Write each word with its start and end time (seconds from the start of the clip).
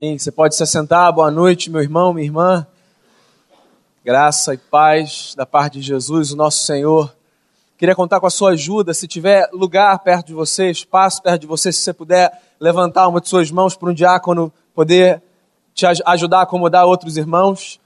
Você 0.00 0.30
pode 0.30 0.54
se 0.54 0.62
assentar. 0.62 1.12
Boa 1.12 1.28
noite, 1.28 1.68
meu 1.68 1.82
irmão, 1.82 2.14
minha 2.14 2.24
irmã. 2.24 2.64
Graça 4.04 4.54
e 4.54 4.56
paz 4.56 5.34
da 5.36 5.44
parte 5.44 5.80
de 5.80 5.82
Jesus, 5.82 6.30
o 6.30 6.36
nosso 6.36 6.64
Senhor. 6.64 7.12
Queria 7.76 7.96
contar 7.96 8.20
com 8.20 8.26
a 8.28 8.30
sua 8.30 8.50
ajuda. 8.50 8.94
Se 8.94 9.08
tiver 9.08 9.50
lugar 9.52 9.98
perto 9.98 10.28
de 10.28 10.34
você, 10.34 10.70
espaço 10.70 11.20
perto 11.20 11.40
de 11.40 11.46
você, 11.48 11.72
se 11.72 11.80
você 11.80 11.92
puder 11.92 12.30
levantar 12.60 13.08
uma 13.08 13.20
de 13.20 13.28
suas 13.28 13.50
mãos 13.50 13.76
para 13.76 13.90
um 13.90 13.92
diácono 13.92 14.52
poder 14.72 15.20
te 15.74 15.84
ajudar 15.84 16.38
a 16.38 16.42
acomodar 16.42 16.86
outros 16.86 17.16
irmãos. 17.16 17.80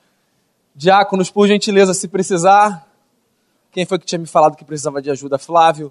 Diáconos, 0.74 1.30
por 1.30 1.48
gentileza, 1.48 1.94
se 1.94 2.06
precisar. 2.08 2.86
Quem 3.70 3.86
foi 3.86 3.98
que 3.98 4.04
tinha 4.04 4.18
me 4.18 4.26
falado 4.26 4.54
que 4.54 4.66
precisava 4.66 5.00
de 5.00 5.10
ajuda? 5.10 5.38
Flávio. 5.38 5.90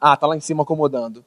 Ah, 0.00 0.16
tá 0.16 0.26
lá 0.26 0.36
em 0.36 0.40
cima 0.40 0.64
acomodando. 0.64 1.24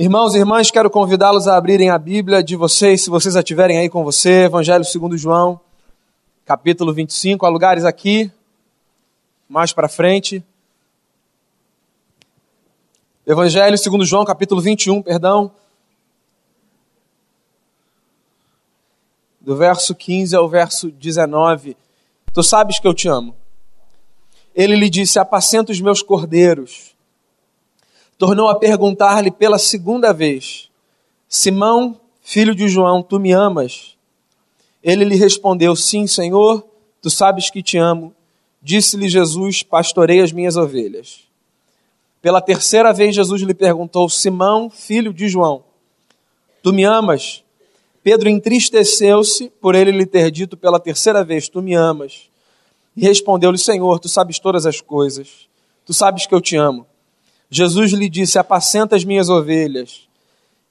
Irmãos 0.00 0.32
e 0.32 0.38
irmãs, 0.38 0.70
quero 0.70 0.88
convidá-los 0.88 1.48
a 1.48 1.56
abrirem 1.56 1.90
a 1.90 1.98
Bíblia 1.98 2.40
de 2.40 2.54
vocês, 2.54 3.02
se 3.02 3.10
vocês 3.10 3.34
a 3.34 3.42
tiverem 3.42 3.78
aí 3.78 3.88
com 3.88 4.04
você, 4.04 4.44
Evangelho 4.44 4.84
segundo 4.84 5.18
João, 5.18 5.60
capítulo 6.46 6.94
25, 6.94 7.44
há 7.44 7.48
lugares 7.48 7.84
aqui, 7.84 8.30
mais 9.48 9.72
para 9.72 9.88
frente. 9.88 10.40
Evangelho 13.26 13.76
segundo 13.76 14.04
João, 14.04 14.24
capítulo 14.24 14.60
21, 14.60 15.02
perdão. 15.02 15.50
Do 19.40 19.56
verso 19.56 19.96
15 19.96 20.36
ao 20.36 20.48
verso 20.48 20.92
19. 20.92 21.76
Tu 22.32 22.42
sabes 22.44 22.78
que 22.78 22.86
eu 22.86 22.94
te 22.94 23.08
amo. 23.08 23.34
Ele 24.54 24.76
lhe 24.76 24.88
disse: 24.88 25.18
Apacenta 25.18 25.72
os 25.72 25.80
meus 25.80 26.02
cordeiros 26.02 26.96
tornou 28.18 28.48
a 28.48 28.58
perguntar-lhe 28.58 29.30
pela 29.30 29.58
segunda 29.58 30.12
vez: 30.12 30.68
Simão, 31.28 31.98
filho 32.20 32.54
de 32.54 32.68
João, 32.68 33.02
tu 33.02 33.18
me 33.18 33.32
amas? 33.32 33.96
Ele 34.82 35.04
lhe 35.04 35.16
respondeu: 35.16 35.74
Sim, 35.76 36.06
Senhor, 36.06 36.66
tu 37.00 37.08
sabes 37.08 37.48
que 37.48 37.62
te 37.62 37.78
amo. 37.78 38.12
Disse-lhe 38.60 39.08
Jesus: 39.08 39.62
Pastorei 39.62 40.20
as 40.20 40.32
minhas 40.32 40.56
ovelhas. 40.56 41.20
Pela 42.20 42.40
terceira 42.40 42.92
vez, 42.92 43.14
Jesus 43.14 43.40
lhe 43.42 43.54
perguntou: 43.54 44.08
Simão, 44.08 44.68
filho 44.68 45.14
de 45.14 45.28
João, 45.28 45.62
tu 46.62 46.72
me 46.72 46.84
amas? 46.84 47.44
Pedro 48.02 48.28
entristeceu-se 48.28 49.50
por 49.60 49.74
ele 49.74 49.92
lhe 49.92 50.06
ter 50.06 50.30
dito 50.30 50.56
pela 50.56 50.80
terceira 50.80 51.24
vez: 51.24 51.48
Tu 51.48 51.62
me 51.62 51.74
amas. 51.74 52.28
E 52.96 53.02
respondeu-lhe: 53.02 53.58
Senhor, 53.58 54.00
tu 54.00 54.08
sabes 54.08 54.38
todas 54.40 54.66
as 54.66 54.80
coisas. 54.80 55.48
Tu 55.86 55.94
sabes 55.94 56.26
que 56.26 56.34
eu 56.34 56.40
te 56.40 56.56
amo. 56.56 56.86
Jesus 57.50 57.92
lhe 57.92 58.08
disse: 58.08 58.38
Apacenta 58.38 58.96
as 58.96 59.04
minhas 59.04 59.28
ovelhas. 59.28 60.08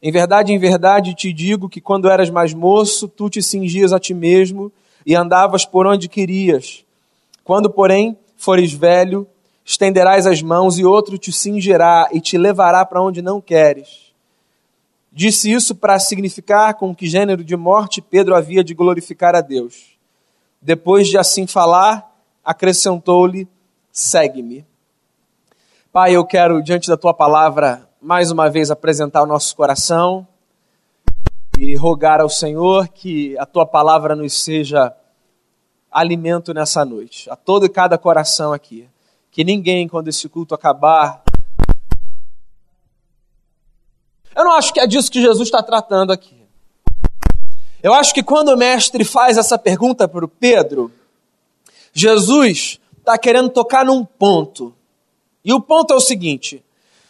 Em 0.01 0.11
verdade, 0.11 0.53
em 0.53 0.59
verdade 0.59 1.15
te 1.15 1.33
digo 1.33 1.67
que 1.67 1.81
quando 1.81 2.09
eras 2.09 2.29
mais 2.29 2.53
moço, 2.53 3.07
tu 3.07 3.29
te 3.29 3.41
cingias 3.41 3.91
a 3.91 3.99
ti 3.99 4.13
mesmo 4.13 4.71
e 5.05 5.15
andavas 5.15 5.65
por 5.65 5.87
onde 5.87 6.07
querias. 6.07 6.85
Quando, 7.43 7.69
porém, 7.69 8.17
fores 8.35 8.71
velho, 8.71 9.25
estenderás 9.65 10.27
as 10.27 10.41
mãos 10.41 10.77
e 10.77 10.85
outro 10.85 11.17
te 11.17 11.31
cingirá 11.31 12.07
e 12.11 12.21
te 12.21 12.37
levará 12.37 12.85
para 12.85 13.01
onde 13.01 13.21
não 13.21 13.41
queres. 13.41 14.13
Disse 15.11 15.51
isso 15.51 15.73
para 15.73 15.97
significar 15.97 16.75
com 16.75 16.93
que 16.93 17.07
gênero 17.07 17.43
de 17.43 17.55
morte 17.55 18.01
Pedro 18.01 18.35
havia 18.35 18.63
de 18.63 18.75
glorificar 18.75 19.33
a 19.33 19.41
Deus. 19.41 19.97
Depois 20.61 21.07
de 21.07 21.17
assim 21.17 21.47
falar, 21.47 22.15
acrescentou-lhe: 22.45 23.47
Segue-me. 23.91 24.63
Pai, 25.99 26.15
eu 26.15 26.23
quero, 26.23 26.61
diante 26.61 26.87
da 26.87 26.95
tua 26.95 27.11
palavra, 27.11 27.89
mais 27.99 28.29
uma 28.29 28.51
vez 28.51 28.69
apresentar 28.69 29.23
o 29.23 29.25
nosso 29.25 29.55
coração 29.55 30.27
e 31.57 31.75
rogar 31.75 32.21
ao 32.21 32.29
Senhor 32.29 32.87
que 32.87 33.35
a 33.39 33.47
tua 33.47 33.65
palavra 33.65 34.15
nos 34.15 34.43
seja 34.43 34.95
alimento 35.91 36.53
nessa 36.53 36.85
noite, 36.85 37.27
a 37.31 37.35
todo 37.35 37.65
e 37.65 37.69
cada 37.69 37.97
coração 37.97 38.53
aqui. 38.53 38.87
Que 39.31 39.43
ninguém, 39.43 39.87
quando 39.87 40.07
esse 40.07 40.29
culto 40.29 40.53
acabar. 40.53 41.23
Eu 44.35 44.43
não 44.43 44.51
acho 44.51 44.71
que 44.71 44.79
é 44.79 44.85
disso 44.85 45.11
que 45.11 45.19
Jesus 45.19 45.47
está 45.47 45.63
tratando 45.63 46.13
aqui. 46.13 46.45
Eu 47.81 47.95
acho 47.95 48.13
que 48.13 48.21
quando 48.21 48.49
o 48.49 48.55
mestre 48.55 49.03
faz 49.03 49.35
essa 49.35 49.57
pergunta 49.57 50.07
para 50.07 50.23
o 50.23 50.27
Pedro, 50.27 50.91
Jesus 51.91 52.79
está 52.99 53.17
querendo 53.17 53.49
tocar 53.49 53.83
num 53.83 54.05
ponto 54.05 54.76
e 55.47 55.53
o 55.53 55.61
ponto 55.61 55.93
é 55.93 55.95
o 55.95 56.01
seguinte: 56.01 56.61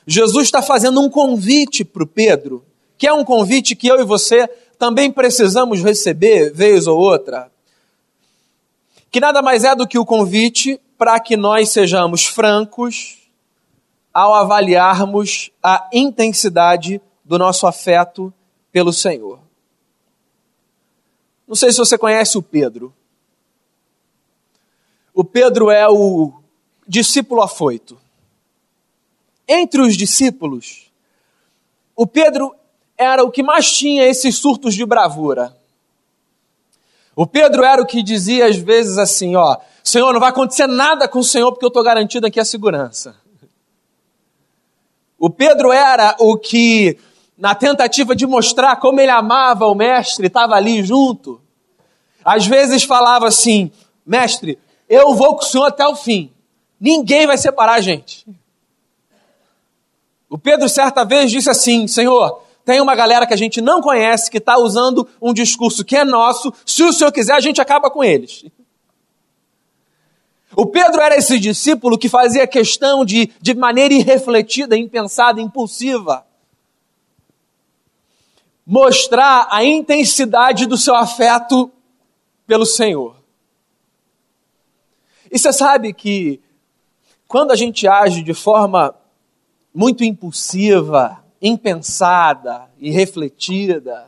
Jesus 0.05 0.45
está 0.45 0.61
fazendo 0.61 1.01
um 1.01 1.09
convite 1.09 1.83
para 1.83 2.03
o 2.03 2.07
Pedro, 2.07 2.63
que 2.95 3.07
é 3.07 3.11
um 3.11 3.25
convite 3.25 3.75
que 3.75 3.87
eu 3.87 3.99
e 3.99 4.05
você 4.05 4.47
também 4.77 5.11
precisamos 5.11 5.81
receber, 5.81 6.53
vez 6.53 6.85
ou 6.85 6.99
outra. 6.99 7.51
Que 9.09 9.19
nada 9.19 9.41
mais 9.41 9.63
é 9.63 9.75
do 9.75 9.87
que 9.87 9.97
o 9.97 10.05
convite 10.05 10.79
para 10.99 11.19
que 11.19 11.35
nós 11.35 11.69
sejamos 11.69 12.27
francos 12.27 13.17
ao 14.13 14.35
avaliarmos 14.35 15.49
a 15.63 15.89
intensidade 15.91 17.01
do 17.25 17.39
nosso 17.39 17.65
afeto 17.65 18.31
pelo 18.71 18.93
Senhor. 18.93 19.39
Não 21.47 21.55
sei 21.55 21.71
se 21.71 21.79
você 21.79 21.97
conhece 21.97 22.37
o 22.37 22.43
Pedro. 22.43 22.93
O 25.11 25.23
Pedro 25.23 25.71
é 25.71 25.87
o 25.87 26.33
discípulo 26.87 27.41
afoito 27.41 27.97
entre 29.47 29.81
os 29.81 29.95
discípulos, 29.95 30.91
o 31.95 32.05
Pedro 32.05 32.53
era 32.97 33.23
o 33.23 33.31
que 33.31 33.43
mais 33.43 33.71
tinha 33.71 34.03
esses 34.03 34.35
surtos 34.35 34.73
de 34.73 34.85
bravura. 34.85 35.55
O 37.15 37.25
Pedro 37.25 37.63
era 37.63 37.81
o 37.81 37.85
que 37.85 38.03
dizia 38.03 38.47
às 38.47 38.57
vezes 38.57 38.97
assim: 38.97 39.35
Ó, 39.35 39.57
Senhor, 39.83 40.11
não 40.13 40.19
vai 40.19 40.29
acontecer 40.29 40.67
nada 40.67 41.07
com 41.07 41.19
o 41.19 41.23
Senhor 41.23 41.51
porque 41.51 41.65
eu 41.65 41.69
estou 41.69 41.83
garantido 41.83 42.27
aqui 42.27 42.39
a 42.39 42.45
segurança. 42.45 43.15
O 45.17 45.29
Pedro 45.29 45.71
era 45.71 46.15
o 46.19 46.37
que, 46.37 46.99
na 47.35 47.55
tentativa 47.55 48.15
de 48.15 48.27
mostrar 48.27 48.75
como 48.75 48.99
ele 48.99 49.09
amava 49.09 49.65
o 49.65 49.73
Mestre, 49.73 50.27
estava 50.27 50.55
ali 50.55 50.83
junto. 50.83 51.41
Às 52.23 52.45
vezes 52.45 52.83
falava 52.83 53.27
assim: 53.27 53.71
Mestre, 54.05 54.59
eu 54.87 55.15
vou 55.15 55.35
com 55.35 55.43
o 55.43 55.47
Senhor 55.47 55.65
até 55.65 55.87
o 55.87 55.95
fim. 55.95 56.31
Ninguém 56.79 57.25
vai 57.25 57.37
separar 57.37 57.73
a 57.73 57.81
gente. 57.81 58.25
O 60.29 60.37
Pedro, 60.37 60.67
certa 60.67 61.03
vez, 61.03 61.31
disse 61.31 61.49
assim: 61.49 61.87
Senhor, 61.87 62.41
tem 62.65 62.81
uma 62.81 62.95
galera 62.95 63.25
que 63.25 63.33
a 63.33 63.37
gente 63.37 63.61
não 63.61 63.81
conhece 63.81 64.29
que 64.29 64.39
está 64.39 64.57
usando 64.57 65.07
um 65.21 65.33
discurso 65.33 65.85
que 65.85 65.95
é 65.95 66.03
nosso, 66.03 66.53
se 66.65 66.83
o 66.83 66.91
Senhor 66.91 67.11
quiser, 67.11 67.33
a 67.33 67.39
gente 67.39 67.61
acaba 67.61 67.89
com 67.89 68.03
eles. 68.03 68.45
O 70.53 70.65
Pedro 70.65 70.99
era 70.99 71.15
esse 71.15 71.39
discípulo 71.39 71.97
que 71.97 72.09
fazia 72.09 72.47
questão 72.47 73.05
de, 73.05 73.31
de 73.41 73.53
maneira 73.53 73.93
irrefletida, 73.93 74.75
impensada, 74.75 75.39
impulsiva, 75.39 76.25
mostrar 78.65 79.47
a 79.49 79.63
intensidade 79.63 80.65
do 80.65 80.75
seu 80.75 80.95
afeto 80.95 81.71
pelo 82.45 82.65
Senhor. 82.65 83.15
E 85.31 85.39
você 85.39 85.53
sabe 85.53 85.93
que 85.93 86.41
quando 87.27 87.51
a 87.51 87.55
gente 87.55 87.87
age 87.87 88.21
de 88.21 88.33
forma 88.33 88.95
muito 89.77 90.03
impulsiva, 90.03 91.23
impensada 91.39 92.67
e 92.79 92.89
refletida, 92.89 94.07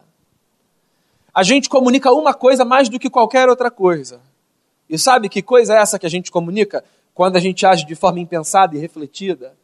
a 1.32 1.44
gente 1.44 1.70
comunica 1.70 2.12
uma 2.12 2.34
coisa 2.34 2.66
mais 2.66 2.90
do 2.90 2.98
que 2.98 3.08
qualquer 3.08 3.48
outra 3.48 3.70
coisa. 3.70 4.20
E 4.90 4.98
sabe 4.98 5.30
que 5.30 5.44
coisa 5.44 5.76
é 5.76 5.78
essa 5.78 6.00
que 6.00 6.08
a 6.08 6.10
gente 6.10 6.32
comunica 6.32 6.84
quando 7.14 7.36
a 7.36 7.40
gente 7.40 7.68
age 7.68 7.86
de 7.86 7.94
forma 7.94 8.20
impensada 8.20 8.76
e 8.76 8.80
refletida, 8.80 9.56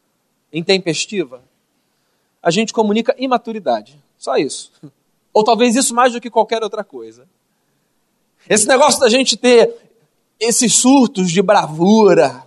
intempestiva? 0.53 1.41
A 2.39 2.51
gente 2.51 2.71
comunica 2.71 3.15
imaturidade. 3.17 3.99
Só 4.15 4.37
isso. 4.37 4.71
Ou 5.33 5.43
talvez 5.43 5.75
isso 5.75 5.95
mais 5.95 6.13
do 6.13 6.21
que 6.21 6.29
qualquer 6.29 6.61
outra 6.61 6.83
coisa. 6.83 7.27
Esse 8.47 8.67
negócio 8.67 8.99
da 8.99 9.09
gente 9.09 9.35
ter 9.35 9.73
esses 10.39 10.75
surtos 10.75 11.31
de 11.31 11.41
bravura, 11.41 12.45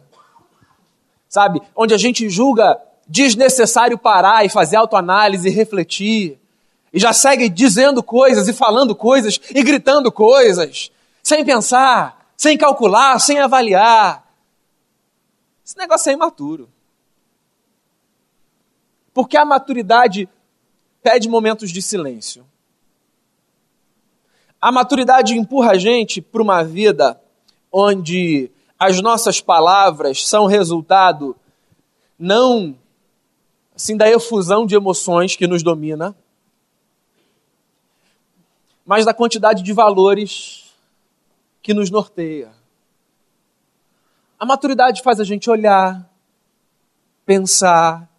sabe? 1.28 1.60
Onde 1.74 1.92
a 1.92 1.98
gente 1.98 2.30
julga 2.30 2.80
desnecessário 3.08 3.96
parar 3.96 4.44
e 4.44 4.50
fazer 4.50 4.76
autoanálise 4.76 5.48
e 5.48 5.52
refletir. 5.52 6.38
E 6.92 6.98
já 6.98 7.12
segue 7.12 7.48
dizendo 7.48 8.02
coisas 8.02 8.48
e 8.48 8.52
falando 8.52 8.94
coisas 8.94 9.40
e 9.54 9.62
gritando 9.62 10.12
coisas, 10.12 10.90
sem 11.22 11.44
pensar, 11.44 12.32
sem 12.36 12.56
calcular, 12.56 13.18
sem 13.18 13.38
avaliar. 13.38 14.26
Esse 15.64 15.76
negócio 15.76 16.10
é 16.10 16.12
imaturo. 16.12 16.68
Porque 19.12 19.36
a 19.36 19.44
maturidade 19.44 20.28
pede 21.02 21.28
momentos 21.28 21.70
de 21.70 21.82
silêncio. 21.82 22.46
A 24.60 24.72
maturidade 24.72 25.36
empurra 25.36 25.72
a 25.72 25.78
gente 25.78 26.20
para 26.20 26.42
uma 26.42 26.64
vida 26.64 27.20
onde 27.70 28.50
as 28.78 29.00
nossas 29.00 29.40
palavras 29.40 30.26
são 30.26 30.46
resultado 30.46 31.36
não 32.18 32.76
assim, 33.78 33.96
da 33.96 34.10
efusão 34.10 34.66
de 34.66 34.74
emoções 34.74 35.36
que 35.36 35.46
nos 35.46 35.62
domina, 35.62 36.16
mas 38.84 39.04
da 39.04 39.14
quantidade 39.14 39.62
de 39.62 39.72
valores 39.72 40.74
que 41.62 41.72
nos 41.72 41.88
norteia. 41.88 42.50
A 44.36 44.44
maturidade 44.44 45.00
faz 45.00 45.20
a 45.20 45.24
gente 45.24 45.48
olhar, 45.48 46.10
pensar, 47.24 48.10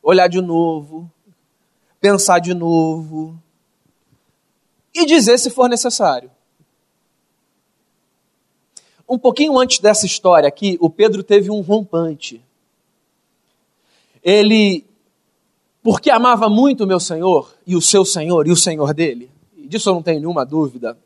olhar 0.00 0.28
de 0.28 0.40
novo, 0.40 1.10
pensar 2.00 2.38
de 2.38 2.54
novo 2.54 3.36
e 4.94 5.04
dizer 5.04 5.38
se 5.38 5.50
for 5.50 5.68
necessário. 5.68 6.30
Um 9.08 9.18
pouquinho 9.18 9.58
antes 9.58 9.80
dessa 9.80 10.06
história 10.06 10.48
aqui, 10.48 10.78
o 10.80 10.88
Pedro 10.88 11.24
teve 11.24 11.50
um 11.50 11.62
rompante. 11.62 12.40
Ele, 14.22 14.86
porque 15.82 16.10
amava 16.10 16.48
muito 16.48 16.84
o 16.84 16.86
meu 16.86 17.00
Senhor, 17.00 17.54
e 17.66 17.74
o 17.74 17.80
seu 17.80 18.04
Senhor, 18.04 18.46
e 18.46 18.50
o 18.50 18.56
Senhor 18.56 18.94
dele, 18.94 19.30
e 19.56 19.66
disso 19.66 19.90
eu 19.90 19.94
não 19.94 20.02
tenho 20.02 20.20
nenhuma 20.20 20.44
dúvida, 20.44 20.98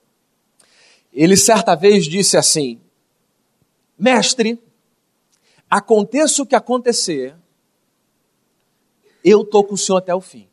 ele 1.12 1.36
certa 1.36 1.74
vez 1.74 2.04
disse 2.04 2.36
assim: 2.36 2.78
Mestre, 3.98 4.62
aconteça 5.68 6.42
o 6.42 6.46
que 6.46 6.54
acontecer, 6.54 7.34
eu 9.24 9.42
estou 9.42 9.64
com 9.64 9.74
o 9.74 9.78
Senhor 9.78 9.98
até 9.98 10.14
o 10.14 10.20
fim. 10.20 10.46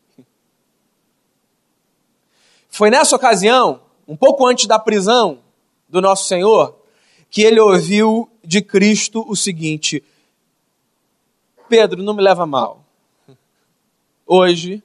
Foi 2.70 2.90
nessa 2.90 3.16
ocasião, 3.16 3.82
um 4.08 4.16
pouco 4.16 4.48
antes 4.48 4.66
da 4.66 4.80
prisão 4.80 5.44
do 5.88 6.02
nosso 6.02 6.28
Senhor, 6.28 6.82
que 7.30 7.42
ele 7.42 7.60
ouviu 7.60 8.30
de 8.44 8.62
Cristo 8.62 9.24
o 9.28 9.36
seguinte: 9.36 10.04
Pedro, 11.68 12.04
não 12.04 12.14
me 12.14 12.22
leva 12.22 12.46
mal. 12.46 12.84
Hoje, 14.26 14.84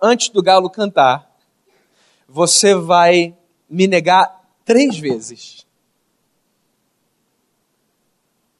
antes 0.00 0.28
do 0.28 0.42
galo 0.42 0.70
cantar, 0.70 1.30
você 2.28 2.74
vai 2.74 3.36
me 3.68 3.86
negar 3.86 4.40
três 4.64 4.98
vezes. 4.98 5.66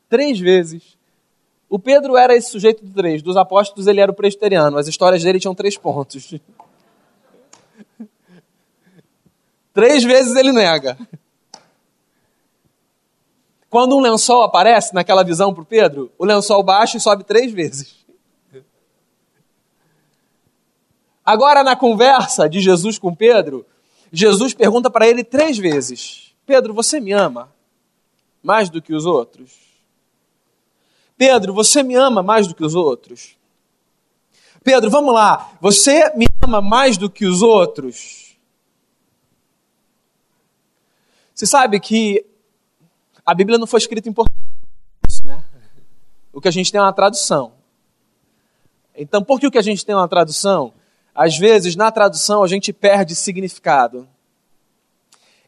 Três 0.09 0.39
vezes. 0.41 0.99
O 1.69 1.79
Pedro 1.79 2.17
era 2.17 2.35
esse 2.35 2.51
sujeito 2.51 2.85
do 2.85 2.93
três. 2.93 3.23
Dos 3.23 3.37
apóstolos, 3.37 3.87
ele 3.87 4.01
era 4.01 4.11
o 4.11 4.15
presbiteriano. 4.15 4.77
As 4.77 4.89
histórias 4.89 5.23
dele 5.23 5.39
tinham 5.39 5.55
três 5.55 5.79
pontos. 5.79 6.35
três 9.73 10.03
vezes 10.03 10.35
ele 10.35 10.51
nega. 10.51 10.99
Quando 13.71 13.97
um 13.97 14.01
lençol 14.01 14.43
aparece 14.43 14.93
naquela 14.93 15.23
visão 15.23 15.55
para 15.55 15.65
Pedro, 15.65 16.11
o 16.19 16.25
lençol 16.25 16.61
baixa 16.61 16.97
e 16.97 17.01
sobe 17.01 17.23
três 17.23 17.53
vezes. 17.53 18.05
Agora, 21.25 21.63
na 21.63 21.77
conversa 21.77 22.49
de 22.49 22.61
Jesus 22.61 22.99
com 22.99 23.15
Pedro, 23.15 23.65
Jesus 24.13 24.53
pergunta 24.53 24.91
para 24.91 25.07
ele 25.07 25.23
três 25.23 25.57
vezes: 25.57 26.35
Pedro, 26.45 26.75
você 26.75 26.99
me 26.99 27.13
ama 27.13 27.55
mais 28.43 28.69
do 28.69 28.83
que 28.83 28.93
os 28.93 29.07
outros? 29.07 29.53
Pedro, 31.17 31.55
você 31.55 31.85
me 31.85 31.95
ama 31.95 32.25
mais 32.25 32.49
do 32.49 32.55
que 32.57 32.65
os 32.65 32.75
outros? 32.75 33.39
Pedro, 34.65 34.91
vamos 34.91 35.15
lá, 35.15 35.53
você 35.61 36.13
me 36.17 36.27
ama 36.43 36.61
mais 36.61 36.97
do 36.97 37.09
que 37.09 37.25
os 37.25 37.41
outros? 37.41 38.37
Você 41.33 41.47
sabe 41.47 41.79
que 41.79 42.27
a 43.31 43.35
Bíblia 43.35 43.59
não 43.59 43.67
foi 43.67 43.79
escrita 43.79 44.09
em 44.09 44.13
português, 44.13 45.23
né? 45.23 45.45
O 46.33 46.41
que 46.41 46.49
a 46.49 46.51
gente 46.51 46.73
tem 46.73 46.81
é 46.81 46.83
uma 46.83 46.93
tradução. 46.93 47.53
Então, 48.93 49.23
por 49.23 49.39
que 49.39 49.47
o 49.47 49.53
que 49.53 49.59
a 49.59 49.63
gente 49.63 49.87
tem 49.87 49.93
é 49.93 49.97
uma 49.97 50.09
tradução? 50.09 50.73
Às 51.15 51.39
vezes, 51.39 51.77
na 51.77 51.93
tradução, 51.93 52.43
a 52.43 52.49
gente 52.49 52.73
perde 52.73 53.15
significado. 53.15 54.09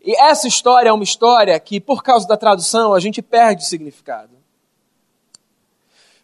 E 0.01 0.17
essa 0.17 0.47
história 0.47 0.91
é 0.91 0.93
uma 0.93 1.03
história 1.03 1.59
que, 1.59 1.81
por 1.81 2.05
causa 2.05 2.25
da 2.25 2.37
tradução, 2.37 2.95
a 2.95 3.01
gente 3.01 3.21
perde 3.21 3.67
significado. 3.67 4.37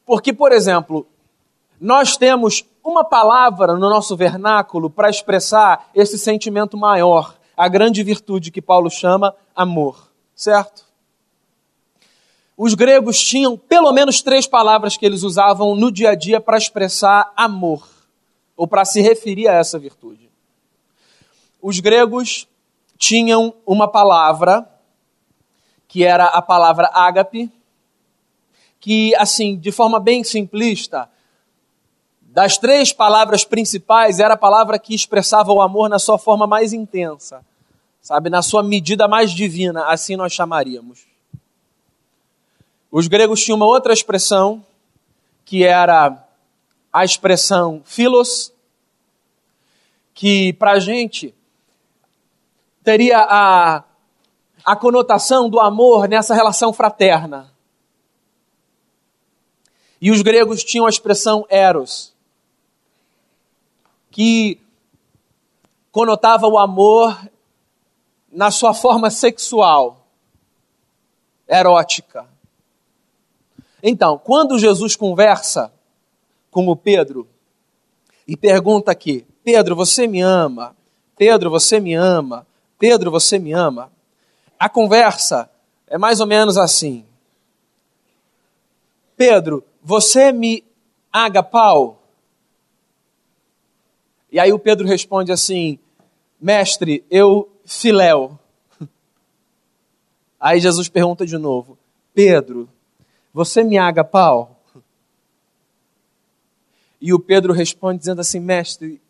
Porque, 0.07 0.33
por 0.33 0.53
exemplo, 0.53 1.09
nós 1.81 2.17
temos 2.17 2.65
uma 2.85 3.03
palavra 3.03 3.73
no 3.73 3.91
nosso 3.91 4.17
vernáculo 4.17 4.89
para 4.89 5.11
expressar 5.11 5.91
esse 5.93 6.17
sentimento 6.17 6.77
maior, 6.77 7.37
a 7.57 7.67
grande 7.67 8.05
virtude 8.05 8.53
que 8.53 8.63
Paulo 8.63 8.89
chama 8.89 9.35
amor, 9.57 10.09
certo? 10.37 10.88
Os 12.61 12.75
gregos 12.75 13.21
tinham 13.21 13.57
pelo 13.57 13.93
menos 13.93 14.21
três 14.21 14.45
palavras 14.45 14.97
que 14.97 15.07
eles 15.07 15.23
usavam 15.23 15.77
no 15.77 15.93
dia 15.93 16.11
a 16.11 16.15
dia 16.17 16.41
para 16.41 16.59
expressar 16.59 17.33
amor 17.37 17.89
ou 18.57 18.67
para 18.67 18.85
se 18.85 19.01
referir 19.01 19.47
a 19.47 19.55
essa 19.55 19.79
virtude. 19.79 20.29
Os 21.63 21.79
gregos 21.79 22.49
tinham 22.97 23.55
uma 23.65 23.87
palavra 23.87 24.69
que 25.87 26.03
era 26.03 26.25
a 26.25 26.43
palavra 26.43 26.91
ágape, 26.93 27.49
que 28.81 29.15
assim, 29.15 29.57
de 29.57 29.71
forma 29.71 30.01
bem 30.01 30.25
simplista, 30.25 31.09
das 32.21 32.59
três 32.59 32.93
palavras 32.93 33.45
principais, 33.45 34.19
era 34.19 34.35
a 34.35 34.37
palavra 34.37 34.81
que 34.81 34.97
expressava 34.97 35.53
o 35.53 35.63
amor 35.63 35.89
na 35.89 36.01
sua 36.01 36.19
forma 36.19 36.47
mais 36.47 36.73
intensa, 36.73 37.41
sabe, 38.03 38.29
na 38.29 38.43
sua 38.43 38.65
medida 38.65 39.07
mais 39.07 39.31
divina, 39.31 39.85
assim 39.87 40.17
nós 40.17 40.33
chamaríamos. 40.33 41.08
Os 42.91 43.07
gregos 43.07 43.45
tinham 43.45 43.57
uma 43.57 43.67
outra 43.67 43.93
expressão 43.93 44.65
que 45.45 45.65
era 45.65 46.27
a 46.93 47.05
expressão 47.05 47.83
philos, 47.85 48.53
que 50.15 50.53
para 50.55 50.73
a 50.73 50.79
gente 50.79 51.35
teria 52.83 53.19
a, 53.19 53.85
a 54.65 54.77
conotação 54.77 55.51
do 55.51 55.61
amor 55.61 56.09
nessa 56.09 56.35
relação 56.35 56.73
fraterna. 56.73 57.53
E 60.01 60.11
os 60.11 60.23
gregos 60.23 60.65
tinham 60.65 60.87
a 60.87 60.91
expressão 60.91 61.45
eros, 61.51 62.15
que 64.11 64.61
conotava 65.93 66.47
o 66.47 66.59
amor 66.59 67.19
na 68.31 68.51
sua 68.51 68.73
forma 68.73 69.11
sexual, 69.11 70.07
erótica. 71.47 72.38
Então, 73.83 74.19
quando 74.19 74.59
Jesus 74.59 74.97
conversa 74.97 75.73
com 76.51 76.67
o 76.69 76.77
Pedro 76.77 77.29
e 78.27 78.37
pergunta 78.37 78.91
aqui: 78.91 79.27
Pedro, 79.45 79.77
você 79.77 80.07
me 80.07 80.21
ama? 80.21 80.77
Pedro, 81.17 81.51
você 81.51 81.81
me 81.81 81.95
ama? 81.95 82.47
Pedro, 82.79 83.11
você 83.11 83.39
me 83.39 83.53
ama? 83.53 83.91
A 84.59 84.69
conversa 84.69 85.51
é 85.87 85.97
mais 85.97 86.21
ou 86.21 86.27
menos 86.27 86.57
assim: 86.57 87.05
Pedro, 89.17 89.65
você 89.83 90.33
me 90.33 90.65
agapau? 91.13 92.03
E 94.31 94.39
aí 94.39 94.53
o 94.53 94.59
Pedro 94.59 94.87
responde 94.87 95.33
assim: 95.33 95.79
Mestre, 96.41 97.05
eu 97.11 97.51
filéu. 97.65 98.39
Aí 100.39 100.61
Jesus 100.61 100.89
pergunta 100.89 101.25
de 101.27 101.39
novo: 101.39 101.79
Pedro, 102.15 102.69
você 103.39 103.63
me 103.63 103.79
aga 103.79 104.03
pau? 104.03 104.61
E 107.01 107.15
o 107.15 107.21
Pedro 107.21 107.53
responde 107.53 108.01
dizendo 108.01 108.21
assim: 108.21 108.41
Mestre, 108.41 109.01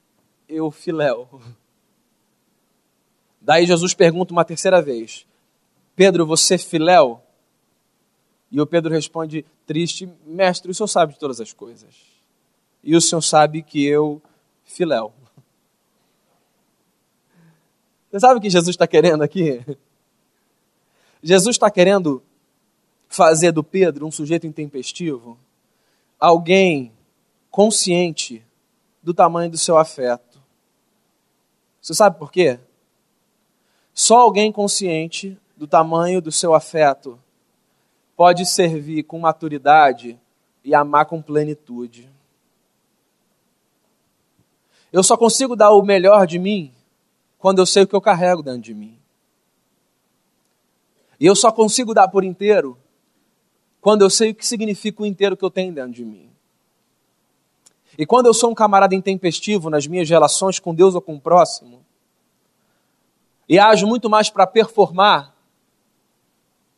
eu 0.46 0.70
filéu. 0.70 1.40
Daí 3.40 3.64
Jesus 3.64 3.94
pergunta 3.94 4.34
uma 4.34 4.44
terceira 4.44 4.82
vez: 4.82 5.26
Pedro, 5.96 6.26
você 6.26 6.58
filéu? 6.58 7.22
E 8.50 8.60
o 8.60 8.66
Pedro 8.66 8.92
responde, 8.92 9.46
triste: 9.66 10.06
Mestre, 10.26 10.70
o 10.70 10.74
senhor 10.74 10.88
sabe 10.88 11.14
de 11.14 11.18
todas 11.18 11.40
as 11.40 11.54
coisas. 11.54 11.94
E 12.84 12.94
o 12.94 13.00
senhor 13.00 13.22
sabe 13.22 13.62
que 13.62 13.82
eu 13.82 14.20
filéu. 14.62 15.14
Você 18.10 18.20
sabe 18.20 18.38
o 18.38 18.42
que 18.42 18.50
Jesus 18.50 18.74
está 18.74 18.86
querendo 18.86 19.22
aqui? 19.22 19.64
Jesus 21.22 21.56
está 21.56 21.70
querendo 21.70 22.22
fazer 23.08 23.52
do 23.52 23.64
Pedro 23.64 24.06
um 24.06 24.10
sujeito 24.10 24.46
intempestivo, 24.46 25.38
alguém 26.18 26.92
consciente 27.50 28.44
do 29.02 29.14
tamanho 29.14 29.50
do 29.50 29.58
seu 29.58 29.78
afeto. 29.78 30.40
Você 31.80 31.94
sabe 31.94 32.18
por 32.18 32.30
quê? 32.30 32.60
Só 33.94 34.18
alguém 34.18 34.52
consciente 34.52 35.36
do 35.56 35.66
tamanho 35.66 36.20
do 36.20 36.30
seu 36.30 36.54
afeto 36.54 37.18
pode 38.16 38.44
servir 38.46 39.04
com 39.04 39.18
maturidade 39.18 40.18
e 40.62 40.74
amar 40.74 41.06
com 41.06 41.22
plenitude. 41.22 42.10
Eu 44.92 45.02
só 45.02 45.16
consigo 45.16 45.56
dar 45.56 45.72
o 45.72 45.82
melhor 45.82 46.26
de 46.26 46.38
mim 46.38 46.72
quando 47.38 47.60
eu 47.60 47.66
sei 47.66 47.84
o 47.84 47.86
que 47.86 47.94
eu 47.94 48.00
carrego 48.00 48.42
dentro 48.42 48.60
de 48.60 48.74
mim. 48.74 48.98
E 51.20 51.26
eu 51.26 51.34
só 51.34 51.50
consigo 51.50 51.94
dar 51.94 52.08
por 52.08 52.24
inteiro 52.24 52.78
quando 53.80 54.02
eu 54.02 54.10
sei 54.10 54.30
o 54.30 54.34
que 54.34 54.46
significa 54.46 55.02
o 55.02 55.06
inteiro 55.06 55.36
que 55.36 55.44
eu 55.44 55.50
tenho 55.50 55.72
dentro 55.72 55.92
de 55.92 56.04
mim. 56.04 56.30
E 57.96 58.06
quando 58.06 58.26
eu 58.26 58.34
sou 58.34 58.50
um 58.50 58.54
camarada 58.54 58.94
intempestivo 58.94 59.70
nas 59.70 59.86
minhas 59.86 60.08
relações 60.08 60.58
com 60.58 60.74
Deus 60.74 60.94
ou 60.94 61.00
com 61.00 61.16
o 61.16 61.20
próximo, 61.20 61.84
e 63.48 63.58
ajo 63.58 63.86
muito 63.86 64.10
mais 64.10 64.28
para 64.28 64.46
performar 64.46 65.34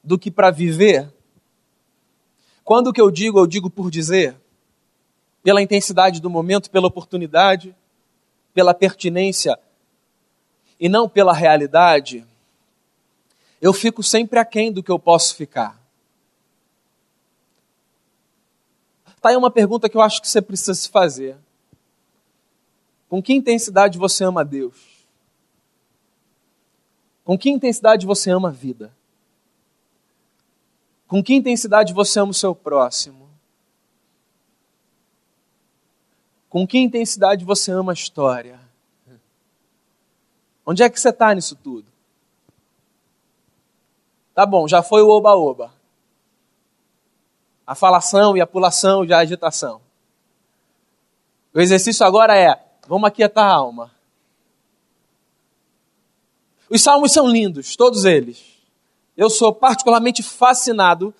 do 0.02 0.18
que 0.18 0.30
para 0.30 0.50
viver, 0.50 1.12
quando 2.64 2.88
o 2.88 2.92
que 2.92 3.00
eu 3.00 3.10
digo, 3.10 3.38
eu 3.38 3.46
digo 3.46 3.68
por 3.68 3.90
dizer, 3.90 4.36
pela 5.42 5.60
intensidade 5.60 6.20
do 6.20 6.30
momento, 6.30 6.70
pela 6.70 6.86
oportunidade, 6.86 7.74
pela 8.54 8.74
pertinência 8.74 9.58
e 10.78 10.88
não 10.88 11.08
pela 11.08 11.32
realidade, 11.32 12.24
eu 13.60 13.72
fico 13.72 14.02
sempre 14.02 14.38
aquém 14.38 14.72
do 14.72 14.82
que 14.82 14.90
eu 14.90 14.98
posso 14.98 15.34
ficar. 15.34 15.79
Está 19.20 19.28
aí 19.28 19.36
uma 19.36 19.50
pergunta 19.50 19.86
que 19.86 19.98
eu 19.98 20.00
acho 20.00 20.22
que 20.22 20.26
você 20.26 20.40
precisa 20.40 20.72
se 20.72 20.88
fazer. 20.88 21.36
Com 23.06 23.22
que 23.22 23.34
intensidade 23.34 23.98
você 23.98 24.24
ama 24.24 24.42
Deus? 24.42 25.06
Com 27.22 27.36
que 27.36 27.50
intensidade 27.50 28.06
você 28.06 28.30
ama 28.30 28.48
a 28.48 28.50
vida? 28.50 28.96
Com 31.06 31.22
que 31.22 31.34
intensidade 31.34 31.92
você 31.92 32.18
ama 32.18 32.30
o 32.30 32.34
seu 32.34 32.54
próximo? 32.54 33.28
Com 36.48 36.66
que 36.66 36.78
intensidade 36.78 37.44
você 37.44 37.70
ama 37.72 37.92
a 37.92 37.94
história? 37.94 38.58
Onde 40.64 40.82
é 40.82 40.88
que 40.88 40.98
você 40.98 41.10
está 41.10 41.34
nisso 41.34 41.54
tudo? 41.56 41.92
Tá 44.34 44.46
bom, 44.46 44.66
já 44.66 44.82
foi 44.82 45.02
o 45.02 45.10
oba-oba 45.10 45.78
a 47.70 47.74
falação 47.76 48.36
e 48.36 48.40
a 48.40 48.46
pulação 48.48 49.04
e 49.04 49.12
a 49.12 49.18
agitação. 49.18 49.80
O 51.54 51.60
exercício 51.60 52.04
agora 52.04 52.36
é: 52.36 52.60
vamos 52.88 53.06
aquietar 53.06 53.46
a 53.46 53.54
alma. 53.54 53.92
Os 56.68 56.82
salmos 56.82 57.12
são 57.12 57.28
lindos, 57.28 57.76
todos 57.76 58.04
eles. 58.04 58.42
Eu 59.16 59.30
sou 59.30 59.54
particularmente 59.54 60.20
fascinado 60.20 61.14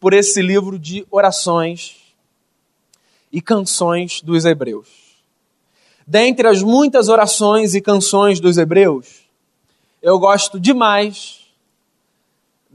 por 0.00 0.12
esse 0.12 0.42
livro 0.42 0.80
de 0.80 1.06
orações 1.12 2.12
e 3.30 3.40
canções 3.40 4.20
dos 4.20 4.44
hebreus. 4.44 4.88
Dentre 6.04 6.48
as 6.48 6.60
muitas 6.60 7.08
orações 7.08 7.72
e 7.72 7.80
canções 7.80 8.40
dos 8.40 8.58
hebreus, 8.58 9.28
eu 10.02 10.18
gosto 10.18 10.58
demais 10.58 11.43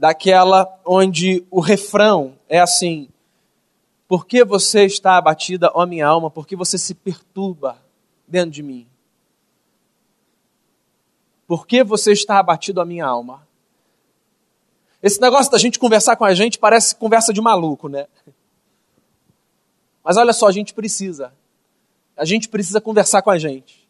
daquela 0.00 0.80
onde 0.82 1.46
o 1.50 1.60
refrão 1.60 2.34
é 2.48 2.58
assim: 2.58 3.10
Por 4.08 4.26
que 4.26 4.42
você 4.42 4.86
está 4.86 5.18
abatida, 5.18 5.70
ó 5.74 5.84
minha 5.84 6.06
alma? 6.06 6.30
Por 6.30 6.46
que 6.46 6.56
você 6.56 6.78
se 6.78 6.94
perturba 6.94 7.76
dentro 8.26 8.50
de 8.50 8.62
mim? 8.62 8.86
Por 11.46 11.66
que 11.66 11.84
você 11.84 12.12
está 12.12 12.38
abatido, 12.38 12.80
ó 12.80 12.84
minha 12.86 13.04
alma? 13.04 13.46
Esse 15.02 15.20
negócio 15.20 15.52
da 15.52 15.58
gente 15.58 15.78
conversar 15.78 16.16
com 16.16 16.24
a 16.24 16.32
gente 16.32 16.58
parece 16.58 16.96
conversa 16.96 17.30
de 17.30 17.40
maluco, 17.42 17.86
né? 17.88 18.06
Mas 20.02 20.16
olha 20.16 20.32
só, 20.32 20.46
a 20.48 20.52
gente 20.52 20.72
precisa. 20.72 21.30
A 22.16 22.24
gente 22.24 22.48
precisa 22.48 22.80
conversar 22.80 23.20
com 23.20 23.30
a 23.30 23.38
gente. 23.38 23.86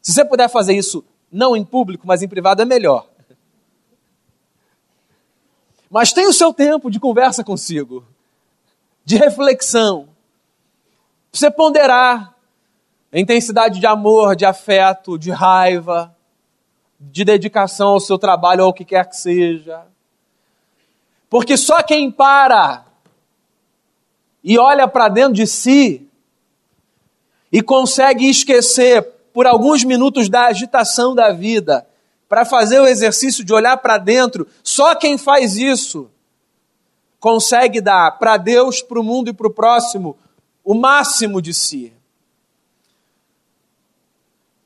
Se 0.00 0.14
você 0.14 0.24
puder 0.24 0.48
fazer 0.48 0.74
isso 0.74 1.04
não 1.30 1.54
em 1.54 1.64
público, 1.64 2.06
mas 2.06 2.22
em 2.22 2.28
privado, 2.28 2.62
é 2.62 2.64
melhor. 2.64 3.06
Mas 5.96 6.12
tem 6.12 6.26
o 6.26 6.32
seu 6.34 6.52
tempo 6.52 6.90
de 6.90 7.00
conversa 7.00 7.42
consigo, 7.42 8.04
de 9.02 9.16
reflexão. 9.16 10.10
Você 11.32 11.50
ponderar 11.50 12.34
a 13.10 13.18
intensidade 13.18 13.80
de 13.80 13.86
amor, 13.86 14.36
de 14.36 14.44
afeto, 14.44 15.18
de 15.18 15.30
raiva, 15.30 16.14
de 17.00 17.24
dedicação 17.24 17.92
ao 17.92 18.00
seu 18.00 18.18
trabalho 18.18 18.60
ou 18.60 18.66
ao 18.66 18.74
que 18.74 18.84
quer 18.84 19.08
que 19.08 19.16
seja. 19.16 19.86
Porque 21.30 21.56
só 21.56 21.82
quem 21.82 22.10
para 22.10 22.84
e 24.44 24.58
olha 24.58 24.86
para 24.86 25.08
dentro 25.08 25.32
de 25.32 25.46
si 25.46 26.06
e 27.50 27.62
consegue 27.62 28.28
esquecer 28.28 29.02
por 29.32 29.46
alguns 29.46 29.82
minutos 29.82 30.28
da 30.28 30.48
agitação 30.48 31.14
da 31.14 31.32
vida 31.32 31.86
para 32.36 32.44
fazer 32.44 32.78
o 32.80 32.86
exercício 32.86 33.42
de 33.42 33.54
olhar 33.54 33.78
para 33.78 33.96
dentro, 33.96 34.46
só 34.62 34.94
quem 34.94 35.16
faz 35.16 35.56
isso 35.56 36.10
consegue 37.18 37.80
dar 37.80 38.18
para 38.18 38.36
Deus, 38.36 38.82
para 38.82 39.00
o 39.00 39.02
mundo 39.02 39.30
e 39.30 39.32
para 39.32 39.46
o 39.46 39.50
próximo 39.50 40.18
o 40.62 40.74
máximo 40.74 41.40
de 41.40 41.54
si. 41.54 41.94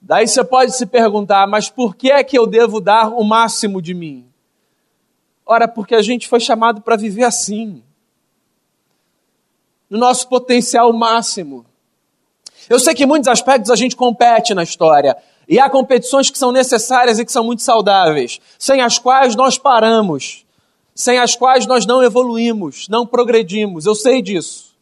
Daí 0.01 0.27
você 0.27 0.43
pode 0.43 0.77
se 0.77 0.85
perguntar, 0.85 1.47
mas 1.47 1.71
por 1.71 1.95
que 1.95 2.11
é 2.11 2.25
que 2.25 2.37
eu 2.37 2.45
devo 2.45 2.81
dar 2.81 3.11
o 3.11 3.23
máximo 3.23 3.81
de 3.81 3.95
mim? 3.95 4.27
Ora, 5.47 5.69
porque 5.69 5.95
a 5.95 6.03
gente 6.03 6.27
foi 6.27 6.41
chamado 6.41 6.81
para 6.81 6.97
viver 6.97 7.23
assim, 7.23 7.85
no 9.89 9.97
nosso 9.97 10.29
potencial 10.29 10.93
máximo. 10.93 11.65
Eu 12.69 12.81
sei 12.81 12.95
que 12.97 13.05
em 13.05 13.07
muitos 13.07 13.29
aspectos 13.29 13.71
a 13.71 13.77
gente 13.77 13.95
compete 13.95 14.55
na 14.55 14.65
história. 14.65 15.17
E 15.51 15.59
há 15.59 15.69
competições 15.69 16.31
que 16.31 16.39
são 16.39 16.53
necessárias 16.53 17.19
e 17.19 17.25
que 17.25 17.33
são 17.33 17.43
muito 17.43 17.63
saudáveis, 17.63 18.39
sem 18.57 18.81
as 18.81 19.01
quais 19.01 19.35
nós 19.35 19.59
paramos, 19.59 20.47
sem 20.95 21.19
as 21.19 21.35
quais 21.35 21.67
nós 21.67 21.85
não 21.85 22.05
evoluímos, 22.05 22.87
não 22.89 23.05
progredimos. 23.05 23.85
Eu 23.85 23.97
sei 23.97 24.23
disso. 24.23 24.77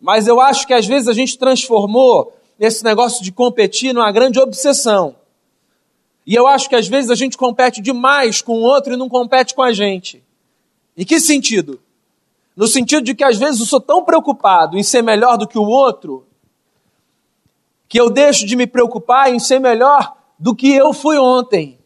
Mas 0.00 0.26
eu 0.26 0.40
acho 0.40 0.66
que 0.66 0.72
às 0.72 0.86
vezes 0.86 1.08
a 1.08 1.12
gente 1.12 1.36
transformou 1.36 2.34
esse 2.58 2.82
negócio 2.82 3.22
de 3.22 3.30
competir 3.30 3.92
numa 3.92 4.10
grande 4.10 4.40
obsessão. 4.40 5.14
E 6.26 6.34
eu 6.34 6.46
acho 6.46 6.70
que 6.70 6.74
às 6.74 6.88
vezes 6.88 7.10
a 7.10 7.14
gente 7.14 7.36
compete 7.36 7.82
demais 7.82 8.40
com 8.40 8.54
o 8.54 8.62
outro 8.62 8.94
e 8.94 8.96
não 8.96 9.10
compete 9.10 9.54
com 9.54 9.62
a 9.62 9.74
gente. 9.74 10.24
Em 10.96 11.04
que 11.04 11.20
sentido? 11.20 11.78
No 12.56 12.66
sentido 12.66 13.04
de 13.04 13.14
que 13.14 13.22
às 13.22 13.36
vezes 13.36 13.60
eu 13.60 13.66
sou 13.66 13.80
tão 13.80 14.02
preocupado 14.02 14.78
em 14.78 14.82
ser 14.82 15.02
melhor 15.02 15.36
do 15.36 15.46
que 15.46 15.58
o 15.58 15.66
outro 15.66 16.25
que 17.88 18.00
eu 18.00 18.10
deixo 18.10 18.46
de 18.46 18.56
me 18.56 18.66
preocupar 18.66 19.32
em 19.32 19.38
ser 19.38 19.58
melhor 19.58 20.16
do 20.38 20.54
que 20.54 20.74
eu 20.74 20.92
fui 20.92 21.18
ontem. 21.18 21.78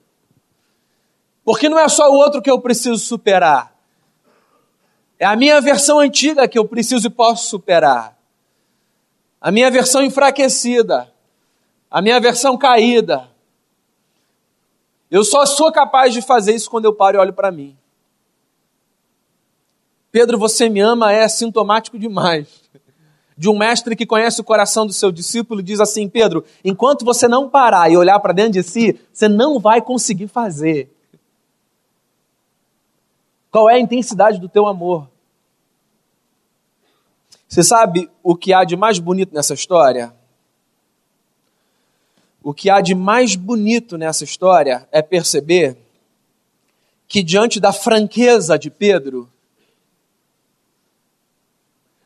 Porque 1.44 1.68
não 1.68 1.78
é 1.78 1.88
só 1.88 2.10
o 2.10 2.14
outro 2.14 2.40
que 2.40 2.50
eu 2.50 2.60
preciso 2.60 2.98
superar. 2.98 3.74
É 5.18 5.26
a 5.26 5.36
minha 5.36 5.60
versão 5.60 5.98
antiga 5.98 6.48
que 6.48 6.58
eu 6.58 6.66
preciso 6.66 7.06
e 7.06 7.10
posso 7.10 7.48
superar. 7.48 8.16
A 9.40 9.50
minha 9.50 9.70
versão 9.70 10.02
enfraquecida. 10.02 11.12
A 11.90 12.00
minha 12.00 12.18
versão 12.20 12.56
caída. 12.56 13.28
Eu 15.10 15.24
só 15.24 15.44
sou 15.44 15.72
capaz 15.72 16.14
de 16.14 16.22
fazer 16.22 16.54
isso 16.54 16.70
quando 16.70 16.84
eu 16.84 16.94
paro 16.94 17.16
e 17.16 17.20
olho 17.20 17.32
para 17.32 17.50
mim. 17.50 17.76
Pedro, 20.10 20.38
você 20.38 20.68
me 20.68 20.80
ama 20.80 21.12
é 21.12 21.28
sintomático 21.28 21.98
demais 21.98 22.59
de 23.40 23.48
um 23.48 23.56
mestre 23.56 23.96
que 23.96 24.04
conhece 24.04 24.38
o 24.38 24.44
coração 24.44 24.86
do 24.86 24.92
seu 24.92 25.10
discípulo 25.10 25.60
e 25.60 25.62
diz 25.62 25.80
assim: 25.80 26.06
Pedro, 26.06 26.44
enquanto 26.62 27.06
você 27.06 27.26
não 27.26 27.48
parar 27.48 27.90
e 27.90 27.96
olhar 27.96 28.20
para 28.20 28.34
dentro 28.34 28.52
de 28.52 28.62
si, 28.62 29.00
você 29.10 29.30
não 29.30 29.58
vai 29.58 29.80
conseguir 29.80 30.28
fazer. 30.28 30.94
Qual 33.50 33.70
é 33.70 33.76
a 33.76 33.80
intensidade 33.80 34.38
do 34.38 34.46
teu 34.46 34.66
amor? 34.66 35.08
Você 37.48 37.62
sabe 37.62 38.10
o 38.22 38.36
que 38.36 38.52
há 38.52 38.62
de 38.62 38.76
mais 38.76 38.98
bonito 38.98 39.34
nessa 39.34 39.54
história? 39.54 40.14
O 42.42 42.52
que 42.52 42.68
há 42.68 42.82
de 42.82 42.94
mais 42.94 43.36
bonito 43.36 43.96
nessa 43.96 44.22
história 44.22 44.86
é 44.92 45.00
perceber 45.00 45.78
que, 47.08 47.22
diante 47.22 47.58
da 47.58 47.72
franqueza 47.72 48.58
de 48.58 48.68
Pedro, 48.68 49.26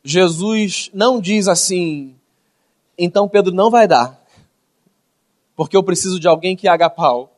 Jesus 0.07 0.91
não 0.93 1.19
diz 1.19 1.47
assim, 1.47 2.15
então 2.95 3.27
Pedro 3.27 3.51
não 3.51 3.71
vai 3.71 3.87
dar, 3.87 4.23
porque 5.55 5.75
eu 5.75 5.81
preciso 5.81 6.19
de 6.19 6.27
alguém 6.27 6.55
que 6.55 6.67
haga 6.67 6.91
pau. 6.91 7.35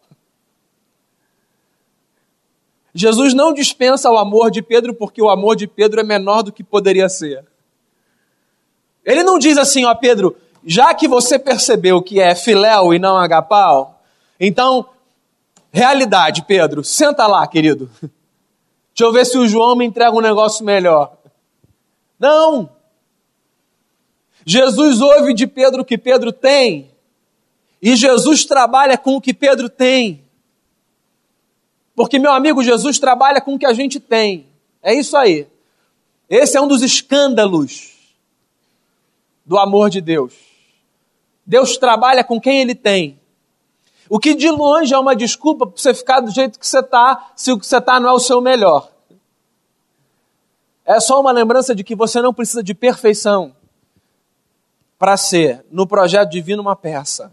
Jesus 2.94 3.34
não 3.34 3.54
dispensa 3.54 4.12
o 4.12 4.18
amor 4.18 4.52
de 4.52 4.62
Pedro 4.62 4.94
porque 4.94 5.22
o 5.22 5.30
amor 5.30 5.56
de 5.56 5.66
Pedro 5.66 6.02
é 6.02 6.04
menor 6.04 6.42
do 6.42 6.52
que 6.52 6.62
poderia 6.62 7.08
ser. 7.08 7.46
Ele 9.06 9.24
não 9.24 9.40
diz 9.40 9.58
assim, 9.58 9.86
ó 9.86 9.96
Pedro, 9.96 10.36
já 10.66 10.94
que 10.94 11.08
você 11.08 11.40
percebeu 11.40 12.02
que 12.02 12.20
é 12.20 12.36
filéu 12.36 12.94
e 12.94 13.00
não 13.00 13.16
agapau, 13.16 14.02
então, 14.38 14.90
realidade, 15.72 16.44
Pedro, 16.44 16.84
senta 16.84 17.26
lá, 17.28 17.48
querido. 17.48 17.90
Deixa 18.02 18.12
eu 19.00 19.14
ver 19.14 19.26
se 19.26 19.38
o 19.38 19.48
João 19.48 19.76
me 19.76 19.86
entrega 19.86 20.12
um 20.12 20.20
negócio 20.20 20.66
melhor. 20.66 21.17
Não! 22.20 22.70
Jesus 24.46 25.02
ouve 25.02 25.34
de 25.34 25.46
Pedro 25.46 25.82
o 25.82 25.86
que 25.86 25.98
Pedro 25.98 26.32
tem, 26.32 26.90
e 27.82 27.96
Jesus 27.96 28.46
trabalha 28.46 28.98
com 28.98 29.16
o 29.16 29.22
que 29.22 29.34
Pedro 29.34 29.70
tem. 29.70 30.24
Porque, 31.96 32.18
meu 32.18 32.32
amigo, 32.32 32.64
Jesus 32.64 33.00
trabalha 33.00 33.42
com 33.42 33.56
o 33.56 33.60
que 33.60 33.66
a 33.66 33.74
gente 33.74 34.00
tem. 34.00 34.48
É 34.82 34.94
isso 34.94 35.18
aí. 35.18 35.48
Esse 36.30 36.56
é 36.58 36.62
um 36.62 36.68
dos 36.68 36.82
escândalos 36.82 37.94
do 39.46 39.58
amor 39.58 39.90
de 39.90 40.00
Deus. 40.02 40.34
Deus 41.46 41.78
trabalha 41.78 42.24
com 42.24 42.40
quem 42.40 42.62
Ele 42.62 42.76
tem. 42.76 43.20
O 44.10 44.20
que 44.20 44.34
de 44.34 44.50
longe 44.50 44.94
é 44.94 45.00
uma 45.00 45.16
desculpa 45.16 45.66
para 45.66 45.78
você 45.78 45.94
ficar 45.94 46.20
do 46.20 46.32
jeito 46.32 46.60
que 46.60 46.68
você 46.68 46.80
está, 46.80 47.32
se 47.36 47.52
o 47.52 47.60
que 47.60 47.66
você 47.66 47.78
está 47.78 48.00
não 48.00 48.10
é 48.10 48.14
o 48.14 48.20
seu 48.20 48.42
melhor. 48.42 48.90
É 50.88 51.02
só 51.02 51.20
uma 51.20 51.34
lembrança 51.34 51.76
de 51.76 51.84
que 51.84 51.94
você 51.94 52.22
não 52.22 52.34
precisa 52.34 52.64
de 52.64 52.74
perfeição 52.74 53.54
para 54.98 55.18
ser, 55.18 55.66
no 55.70 55.86
projeto 55.86 56.30
divino, 56.30 56.62
uma 56.62 56.78
peça. 56.78 57.30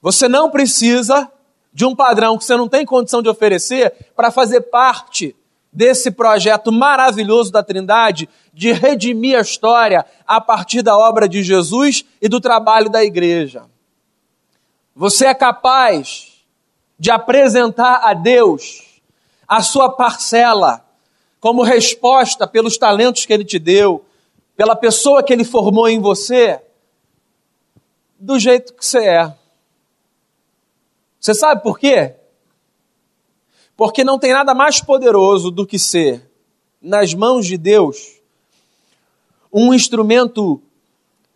Você 0.00 0.28
não 0.28 0.50
precisa 0.50 1.30
de 1.72 1.86
um 1.86 1.94
padrão 1.94 2.36
que 2.36 2.44
você 2.44 2.56
não 2.56 2.68
tem 2.68 2.84
condição 2.84 3.22
de 3.22 3.28
oferecer 3.28 4.10
para 4.16 4.32
fazer 4.32 4.62
parte 4.62 5.36
desse 5.72 6.10
projeto 6.10 6.72
maravilhoso 6.72 7.52
da 7.52 7.62
Trindade 7.62 8.28
de 8.52 8.72
redimir 8.72 9.38
a 9.38 9.42
história 9.42 10.04
a 10.26 10.40
partir 10.40 10.82
da 10.82 10.98
obra 10.98 11.28
de 11.28 11.44
Jesus 11.44 12.04
e 12.20 12.28
do 12.28 12.40
trabalho 12.40 12.90
da 12.90 13.04
igreja. 13.04 13.66
Você 14.96 15.26
é 15.26 15.34
capaz 15.34 16.44
de 16.98 17.12
apresentar 17.12 18.00
a 18.02 18.14
Deus 18.14 19.00
a 19.46 19.62
sua 19.62 19.88
parcela 19.88 20.84
como 21.42 21.64
resposta 21.64 22.46
pelos 22.46 22.78
talentos 22.78 23.26
que 23.26 23.32
Ele 23.32 23.44
te 23.44 23.58
deu, 23.58 24.04
pela 24.56 24.76
pessoa 24.76 25.24
que 25.24 25.32
Ele 25.32 25.42
formou 25.42 25.88
em 25.88 25.98
você, 25.98 26.62
do 28.16 28.38
jeito 28.38 28.72
que 28.72 28.86
você 28.86 29.00
é. 29.00 29.36
Você 31.18 31.34
sabe 31.34 31.60
por 31.60 31.80
quê? 31.80 32.14
Porque 33.76 34.04
não 34.04 34.20
tem 34.20 34.32
nada 34.32 34.54
mais 34.54 34.80
poderoso 34.80 35.50
do 35.50 35.66
que 35.66 35.80
ser, 35.80 36.30
nas 36.80 37.12
mãos 37.12 37.44
de 37.44 37.58
Deus, 37.58 38.20
um 39.52 39.74
instrumento 39.74 40.62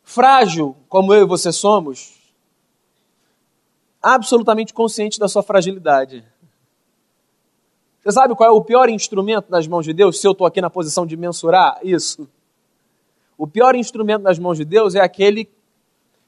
frágil, 0.04 0.76
como 0.88 1.12
eu 1.12 1.22
e 1.22 1.26
você 1.26 1.50
somos, 1.50 2.14
absolutamente 4.00 4.72
consciente 4.72 5.18
da 5.18 5.26
sua 5.26 5.42
fragilidade. 5.42 6.24
Você 8.06 8.12
sabe 8.12 8.36
qual 8.36 8.48
é 8.48 8.52
o 8.52 8.62
pior 8.62 8.88
instrumento 8.88 9.50
nas 9.50 9.66
mãos 9.66 9.84
de 9.84 9.92
Deus? 9.92 10.20
Se 10.20 10.28
eu 10.28 10.30
estou 10.30 10.46
aqui 10.46 10.60
na 10.60 10.70
posição 10.70 11.04
de 11.04 11.16
mensurar 11.16 11.80
isso. 11.82 12.28
O 13.36 13.48
pior 13.48 13.74
instrumento 13.74 14.22
nas 14.22 14.38
mãos 14.38 14.56
de 14.56 14.64
Deus 14.64 14.94
é 14.94 15.00
aquele 15.00 15.50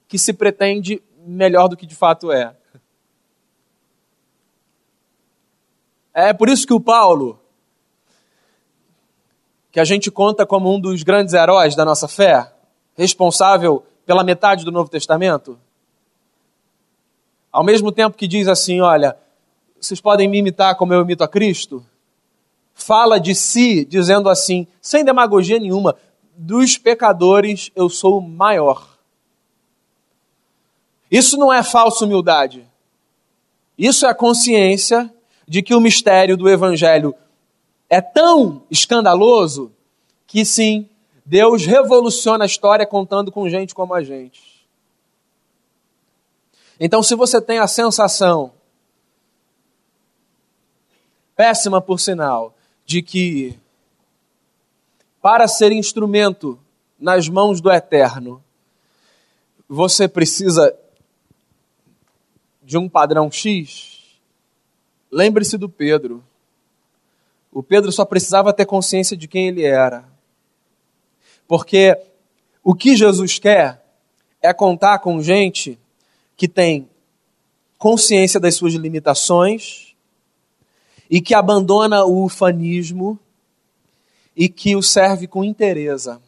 que 0.09 0.19
se 0.19 0.33
pretende 0.33 1.01
melhor 1.25 1.69
do 1.69 1.77
que 1.77 1.87
de 1.87 1.95
fato 1.95 2.33
é. 2.33 2.53
É 6.13 6.33
por 6.33 6.49
isso 6.49 6.67
que 6.67 6.75
o 6.75 6.81
Paulo, 6.81 7.39
que 9.71 9.79
a 9.79 9.85
gente 9.85 10.11
conta 10.11 10.45
como 10.45 10.75
um 10.75 10.81
dos 10.81 11.05
grandes 11.05 11.33
heróis 11.33 11.77
da 11.77 11.85
nossa 11.85 12.09
fé, 12.09 12.53
responsável 12.97 13.87
pela 14.05 14.25
metade 14.25 14.65
do 14.65 14.73
Novo 14.73 14.91
Testamento, 14.91 15.57
ao 17.53 17.63
mesmo 17.63 17.93
tempo 17.93 18.17
que 18.17 18.27
diz 18.27 18.49
assim: 18.49 18.81
olha, 18.81 19.17
vocês 19.81 20.01
podem 20.01 20.29
me 20.29 20.39
imitar 20.39 20.77
como 20.77 20.93
eu 20.93 21.03
imito 21.03 21.25
a 21.25 21.29
Cristo? 21.29 21.85
Fala 22.75 23.19
de 23.19 23.35
si, 23.35 23.85
dizendo 23.85 24.29
assim, 24.29 24.67
sem 24.81 25.05
demagogia 25.05 25.59
nenhuma: 25.59 25.97
dos 26.37 26.79
pecadores 26.79 27.71
eu 27.75 27.89
sou 27.89 28.19
o 28.19 28.23
maior. 28.23 28.99
Isso 31.11 31.37
não 31.37 31.53
é 31.53 31.63
falsa 31.63 32.05
humildade. 32.05 32.67
Isso 33.77 34.05
é 34.05 34.11
a 34.11 34.15
consciência 34.15 35.13
de 35.47 35.63
que 35.63 35.75
o 35.75 35.81
mistério 35.81 36.37
do 36.37 36.49
Evangelho 36.49 37.15
é 37.89 38.01
tão 38.01 38.63
escandaloso 38.71 39.73
que, 40.27 40.45
sim, 40.45 40.89
Deus 41.25 41.65
revoluciona 41.65 42.45
a 42.45 42.47
história 42.47 42.87
contando 42.87 43.33
com 43.33 43.49
gente 43.49 43.75
como 43.75 43.95
a 43.95 44.03
gente. 44.03 44.67
Então, 46.79 47.03
se 47.03 47.15
você 47.15 47.41
tem 47.41 47.59
a 47.59 47.67
sensação 47.67 48.53
péssima 51.39 51.81
por 51.81 52.01
sinal, 52.01 52.53
de 52.85 53.01
que 53.01 53.57
para 55.23 55.47
ser 55.47 55.71
instrumento 55.71 56.59
nas 56.99 57.29
mãos 57.29 57.61
do 57.61 57.71
Eterno, 57.71 58.43
você 59.69 60.09
precisa 60.09 60.77
de 62.61 62.77
um 62.77 62.89
padrão 62.89 63.31
X. 63.31 64.19
Lembre-se 65.13 65.57
do 65.57 65.69
Pedro. 65.69 66.25
O 67.53 67.63
Pedro 67.63 67.93
só 67.93 68.05
precisava 68.05 68.53
ter 68.53 68.67
consciência 68.67 69.17
de 69.17 69.29
quem 69.29 69.47
ele 69.47 69.63
era. 69.63 70.09
Porque 71.47 71.97
o 72.65 72.75
que 72.75 72.97
Jesus 72.97 73.39
quer 73.39 73.81
é 74.43 74.53
contar 74.53 74.99
com 74.99 75.23
gente 75.23 75.79
que 76.37 76.49
tem 76.49 76.91
consciência 77.79 78.41
das 78.41 78.57
suas 78.57 78.75
limitações 78.75 79.88
e 81.11 81.21
que 81.21 81.35
abandona 81.35 82.05
o 82.05 82.25
ufanismo 82.25 83.19
e 84.37 84.49
que 84.49 84.77
o 84.77 84.83
serve 84.83 85.27
com 85.27 85.43
inteireza. 85.43 86.21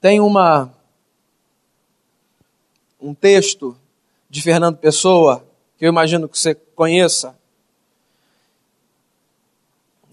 Tem 0.00 0.20
uma 0.20 0.72
um 3.00 3.14
texto 3.14 3.76
de 4.28 4.42
Fernando 4.42 4.76
Pessoa 4.76 5.46
que 5.78 5.84
eu 5.84 5.88
imagino 5.88 6.28
que 6.28 6.36
você 6.36 6.54
conheça, 6.54 7.38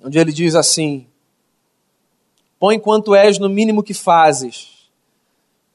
onde 0.03 0.19
ele 0.19 0.31
diz 0.31 0.55
assim: 0.55 1.07
Põe 2.59 2.79
quanto 2.79 3.15
és 3.15 3.39
no 3.39 3.49
mínimo 3.49 3.83
que 3.83 3.93
fazes, 3.93 4.89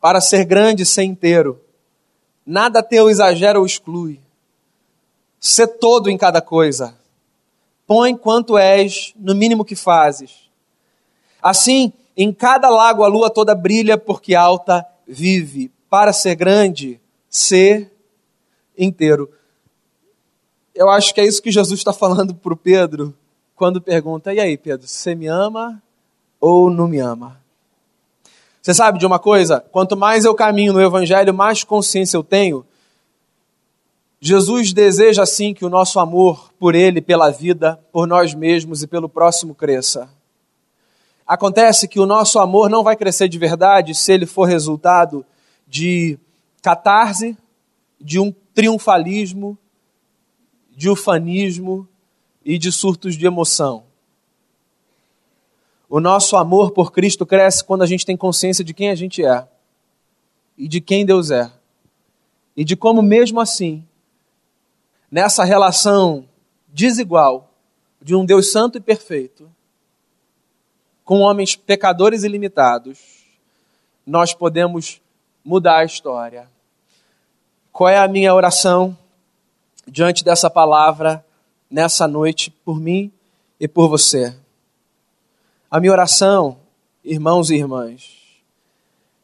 para 0.01 0.21
ser 0.21 0.45
grande 0.45 0.87
sem 0.87 1.11
inteiro. 1.11 1.61
Nada 2.47 2.83
teu 2.83 3.11
exagera 3.11 3.59
ou 3.59 3.67
exclui. 3.67 4.21
Ser 5.41 5.67
todo 5.67 6.11
em 6.11 6.19
cada 6.19 6.43
coisa. 6.43 6.95
Põe 7.87 8.15
quanto 8.15 8.59
és 8.59 9.15
no 9.17 9.35
mínimo 9.35 9.65
que 9.65 9.75
fazes. 9.75 10.51
Assim, 11.43 11.93
em 12.17 12.33
cada 12.33 12.69
lago 12.69 13.03
a 13.03 13.09
lua 13.09 13.31
toda 13.31 13.55
brilha, 13.55 13.97
porque 13.97 14.35
alta 14.35 14.87
vive. 15.09 15.73
Para 15.89 16.13
ser 16.13 16.35
grande, 16.35 17.01
ser 17.29 17.91
inteiro. 18.77 19.31
Eu 20.75 20.89
acho 20.91 21.15
que 21.15 21.21
é 21.21 21.27
isso 21.27 21.43
que 21.43 21.51
Jesus 21.51 21.81
está 21.81 21.93
falando 21.93 22.35
para 22.35 22.53
o 22.53 22.57
Pedro 22.57 23.15
quando 23.57 23.81
pergunta: 23.81 24.33
E 24.33 24.39
aí, 24.39 24.57
Pedro, 24.57 24.87
você 24.87 25.15
me 25.15 25.27
ama 25.27 25.83
ou 26.41 26.71
não 26.71 26.87
me 26.87 26.99
ama? 26.99 27.41
Você 28.63 28.75
sabe 28.75 28.99
de 28.99 29.07
uma 29.07 29.19
coisa? 29.19 29.65
Quanto 29.73 29.97
mais 29.97 30.25
eu 30.25 30.35
caminho 30.35 30.73
no 30.73 30.83
Evangelho, 30.83 31.33
mais 31.33 31.65
consciência 31.65 32.17
eu 32.17 32.23
tenho 32.23 32.65
Jesus 34.21 34.75
deseja 34.75 35.23
assim 35.23 35.55
que 35.55 35.65
o 35.65 35.71
nosso 35.71 35.99
amor 35.99 36.53
por 36.59 36.75
Ele, 36.75 37.01
pela 37.01 37.31
vida, 37.31 37.83
por 37.91 38.07
nós 38.07 38.35
mesmos 38.35 38.83
e 38.83 38.87
pelo 38.87 39.09
próximo 39.09 39.55
cresça. 39.55 40.11
Acontece 41.27 41.89
que 41.89 41.99
o 41.99 42.05
nosso 42.05 42.39
amor 42.39 42.69
não 42.69 42.83
vai 42.83 42.97
crescer 42.97 43.29
de 43.29 43.39
verdade 43.39 43.95
se 43.95 44.13
ele 44.13 44.27
for 44.27 44.47
resultado 44.47 45.25
de 45.67 46.19
catarse, 46.61 47.39
de 48.01 48.19
um 48.19 48.35
triunfalismo, 48.53 49.57
de 50.77 50.91
ufanismo 50.91 51.89
e 52.45 52.59
de 52.59 52.73
surtos 52.73 53.17
de 53.17 53.27
emoção. 53.27 53.85
O 55.89 56.01
nosso 56.01 56.37
amor 56.37 56.73
por 56.73 56.93
Cristo 56.93 57.25
cresce 57.25 57.65
quando 57.65 57.83
a 57.83 57.87
gente 57.87 58.05
tem 58.05 58.17
consciência 58.17 58.65
de 58.65 58.75
quem 58.75 58.91
a 58.91 58.95
gente 58.95 59.25
é 59.25 59.47
e 60.59 60.67
de 60.67 60.81
quem 60.81 61.07
Deus 61.07 61.31
é. 61.31 61.51
E 62.57 62.65
de 62.65 62.75
como, 62.77 63.01
mesmo 63.01 63.41
assim, 63.41 63.87
nessa 65.11 65.45
relação 65.45 66.29
desigual 66.69 67.51
de 68.01 68.15
um 68.15 68.25
Deus 68.25 68.53
santo 68.53 68.79
e 68.79 68.81
perfeito 68.81 69.51
com 71.05 71.21
homens 71.21 71.57
pecadores 71.57 72.23
e 72.23 72.29
limitados, 72.29 73.25
nós 74.07 74.33
podemos 74.33 75.01
mudar 75.45 75.79
a 75.79 75.85
história. 75.85 76.49
Qual 77.73 77.89
é 77.89 77.99
a 77.99 78.07
minha 78.07 78.35
oração 78.35 78.97
diante 79.87 80.25
dessa 80.25 80.49
palavra 80.49 81.25
nessa 81.69 82.07
noite 82.07 82.51
por 82.51 82.79
mim 82.79 83.11
e 83.59 83.67
por 83.67 83.89
você? 83.89 84.37
A 85.69 85.81
minha 85.81 85.93
oração, 85.93 86.59
irmãos 87.05 87.51
e 87.51 87.57
irmãs, 87.57 88.21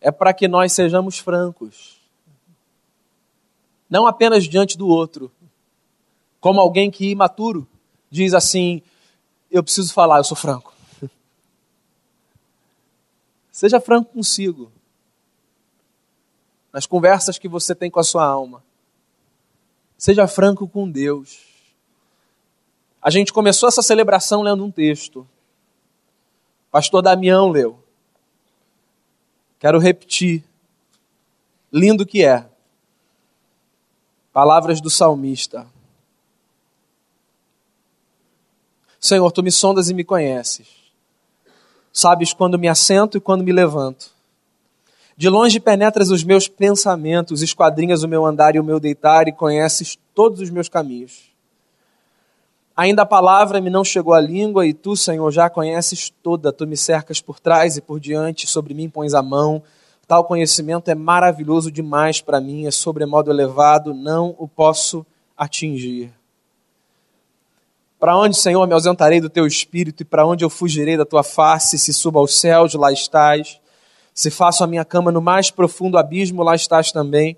é 0.01 0.11
para 0.11 0.35
que 0.35 0.49
nós 0.49 0.73
sejamos 0.73 1.19
francos. 1.19 2.01
Não 3.89 4.07
apenas 4.07 4.45
diante 4.45 4.77
do 4.77 4.89
outro, 4.89 5.31
como 6.47 6.61
alguém 6.61 6.93
que 6.93 7.11
imaturo 7.11 7.67
diz 8.09 8.33
assim: 8.33 8.81
Eu 9.51 9.65
preciso 9.65 9.93
falar, 9.93 10.19
eu 10.19 10.23
sou 10.23 10.37
franco. 10.37 10.73
Seja 13.51 13.81
franco 13.81 14.13
consigo. 14.13 14.71
Nas 16.73 16.87
conversas 16.87 17.37
que 17.37 17.49
você 17.49 17.75
tem 17.75 17.91
com 17.91 17.99
a 17.99 18.05
sua 18.05 18.25
alma. 18.25 18.63
Seja 19.99 20.29
franco 20.29 20.69
com 20.69 20.89
Deus. 20.89 21.41
A 23.03 23.11
gente 23.11 23.33
começou 23.33 23.69
essa 23.69 23.83
celebração 23.83 24.41
lendo 24.41 24.65
um 24.65 24.71
texto. 24.71 25.27
Pastor 26.71 27.03
Damião 27.03 27.49
leu. 27.49 27.77
Quero 29.59 29.81
repetir. 29.81 30.45
Lindo 31.73 32.07
que 32.07 32.25
é. 32.25 32.49
Palavras 34.33 34.81
do 34.81 34.89
salmista. 34.89 35.67
Senhor, 39.01 39.31
tu 39.33 39.43
me 39.43 39.51
sondas 39.51 39.91
e 39.91 39.95
me 39.95 40.05
conheces. 40.05 40.67
Sabes 41.93 42.33
quando 42.33 42.59
me 42.59 42.69
assento 42.69 43.17
e 43.17 43.21
quando 43.21 43.45
me 43.45 43.53
levanto. 43.53 44.11
De 45.17 45.31
longe 45.31 45.59
penetras 45.59 46.11
os 46.11 46.23
meus 46.23 46.47
pensamentos, 46.47 47.41
esquadrinhas 47.41 48.03
o 48.03 48.09
meu 48.09 48.27
andar 48.27 48.55
e 48.55 48.61
o 48.61 48.65
meu 48.65 48.79
deitar 48.79 49.29
e 49.29 49.33
conheces 49.33 49.99
todos 50.15 50.41
os 50.41 50.51
meus 50.51 50.69
caminhos. 50.69 51.35
Ainda 52.77 53.03
a 53.03 53.07
palavra 53.07 53.59
me 53.59 53.71
não 53.71 53.83
chegou 53.83 54.13
à 54.13 54.21
língua 54.21 54.67
e 54.67 54.75
tu, 54.75 54.95
Senhor, 54.95 55.31
já 55.31 55.47
a 55.47 55.51
conheces 55.51 56.13
toda. 56.23 56.53
Tu 56.53 56.67
me 56.67 56.77
cercas 56.77 57.23
por 57.23 57.41
trás 57.41 57.79
e 57.79 57.81
por 57.81 57.99
diante, 57.99 58.47
sobre 58.47 58.75
mim 58.75 58.91
pões 58.91 59.15
a 59.15 59.23
mão. 59.23 59.63
Tal 60.07 60.25
conhecimento 60.25 60.91
é 60.91 60.95
maravilhoso 60.95 61.71
demais 61.71 62.21
para 62.21 62.39
mim, 62.39 62.67
é 62.67 62.71
sobremodo 62.71 63.31
elevado, 63.31 63.95
não 63.95 64.37
o 64.39 64.47
posso 64.47 65.07
atingir. 65.35 66.13
Para 67.99 68.17
onde, 68.17 68.37
Senhor, 68.37 68.67
me 68.67 68.75
ausentarei 68.75 69.21
do 69.21 69.31
teu 69.31 69.47
espírito 69.47 70.03
e 70.03 70.05
para 70.05 70.27
onde 70.27 70.45
eu 70.45 70.51
fugirei 70.51 70.97
da 70.97 71.05
tua 71.05 71.23
face? 71.23 71.79
Se 71.79 71.93
subo 71.93 72.19
aos 72.19 72.39
céus, 72.39 72.75
lá 72.75 72.93
estás. 72.93 73.59
Se 74.13 74.31
faço 74.31 74.63
a 74.63 74.67
minha 74.67 74.85
cama 74.85 75.11
no 75.11 75.23
mais 75.23 75.51
profundo 75.51 75.97
abismo, 75.97 76.43
lá 76.43 76.55
estás 76.55 76.93
também. 76.93 77.37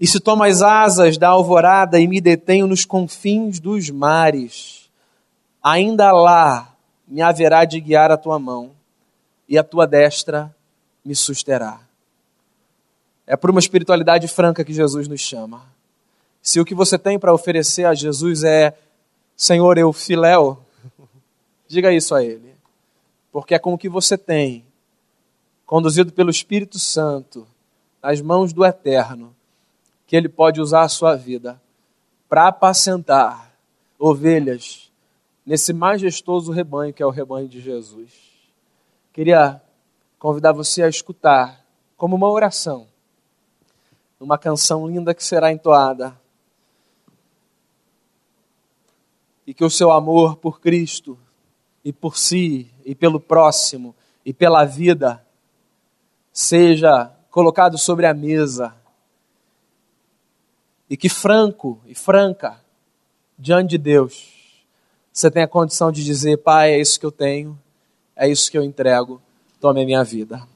E 0.00 0.06
se 0.06 0.18
tomo 0.18 0.42
as 0.42 0.62
asas 0.62 1.18
da 1.18 1.28
alvorada 1.28 2.00
e 2.00 2.08
me 2.08 2.20
detenho 2.20 2.66
nos 2.66 2.84
confins 2.84 3.60
dos 3.60 3.90
mares, 3.90 4.90
ainda 5.62 6.10
lá 6.10 6.74
me 7.06 7.20
haverá 7.20 7.64
de 7.64 7.78
guiar 7.78 8.10
a 8.10 8.16
tua 8.16 8.38
mão, 8.38 8.70
e 9.48 9.58
a 9.58 9.62
tua 9.62 9.86
destra 9.86 10.54
me 11.04 11.14
susterá. 11.14 11.78
É 13.26 13.36
por 13.36 13.50
uma 13.50 13.60
espiritualidade 13.60 14.26
franca 14.26 14.64
que 14.64 14.72
Jesus 14.72 15.06
nos 15.06 15.20
chama. 15.20 15.62
Se 16.40 16.58
o 16.58 16.64
que 16.64 16.74
você 16.74 16.98
tem 16.98 17.18
para 17.18 17.32
oferecer 17.32 17.84
a 17.84 17.94
Jesus 17.94 18.42
é 18.42 18.74
Senhor, 19.36 19.78
eu 19.78 19.92
filéu, 19.92 20.64
diga 21.66 21.92
isso 21.92 22.14
a 22.14 22.22
Ele. 22.22 22.54
Porque 23.30 23.54
é 23.54 23.58
com 23.58 23.74
o 23.74 23.78
que 23.78 23.88
você 23.88 24.16
tem 24.18 24.64
conduzido 25.64 26.12
pelo 26.12 26.30
Espírito 26.30 26.78
Santo, 26.78 27.46
nas 28.02 28.20
mãos 28.20 28.52
do 28.52 28.64
Eterno, 28.64 29.34
que 30.06 30.14
Ele 30.14 30.28
pode 30.28 30.60
usar 30.60 30.82
a 30.82 30.88
sua 30.88 31.16
vida 31.16 31.60
para 32.28 32.48
apacentar 32.48 33.52
ovelhas 33.98 34.90
nesse 35.44 35.72
majestoso 35.72 36.52
rebanho 36.52 36.92
que 36.92 37.02
é 37.02 37.06
o 37.06 37.10
rebanho 37.10 37.48
de 37.48 37.60
Jesus. 37.60 38.12
Queria 39.12 39.60
convidar 40.18 40.52
você 40.52 40.82
a 40.82 40.88
escutar 40.88 41.64
como 41.96 42.16
uma 42.16 42.30
oração, 42.30 42.86
uma 44.18 44.38
canção 44.38 44.86
linda 44.86 45.14
que 45.14 45.24
será 45.24 45.52
entoada. 45.52 46.18
E 49.46 49.52
que 49.52 49.64
o 49.64 49.70
seu 49.70 49.90
amor 49.90 50.36
por 50.36 50.60
Cristo 50.60 51.18
e 51.84 51.92
por 51.92 52.16
si 52.16 52.70
e 52.84 52.94
pelo 52.94 53.18
próximo 53.18 53.94
e 54.24 54.32
pela 54.32 54.64
vida 54.64 55.24
seja 56.32 57.10
colocado 57.30 57.76
sobre 57.76 58.06
a 58.06 58.14
mesa 58.14 58.74
e 60.88 60.96
que 60.96 61.08
franco 61.08 61.80
e 61.86 61.94
franca 61.94 62.60
diante 63.38 63.70
de 63.70 63.78
Deus 63.78 64.42
você 65.12 65.30
tenha 65.30 65.46
condição 65.46 65.92
de 65.92 66.02
dizer: 66.02 66.38
Pai, 66.38 66.72
é 66.72 66.80
isso 66.80 66.98
que 66.98 67.04
eu 67.04 67.12
tenho, 67.12 67.58
é 68.16 68.26
isso 68.26 68.50
que 68.50 68.56
eu 68.56 68.62
entrego, 68.62 69.20
tome 69.60 69.82
a 69.82 69.84
minha 69.84 70.02
vida. 70.02 70.48